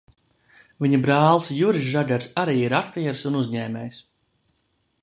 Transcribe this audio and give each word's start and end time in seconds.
Viņa 0.85 0.99
brālis 1.03 1.49
Juris 1.57 1.85
Žagars 1.91 2.31
arī 2.45 2.57
ir 2.63 2.77
aktieris 2.81 3.23
un 3.33 3.39
uzņēmējs. 3.43 4.03